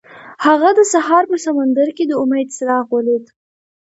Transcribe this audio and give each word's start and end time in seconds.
هغه 0.45 0.69
د 0.77 0.79
سهار 0.93 1.23
په 1.31 1.37
سمندر 1.45 1.87
کې 1.97 2.03
د 2.07 2.13
امید 2.23 2.47
څراغ 2.57 2.85
ولید. 2.95 3.25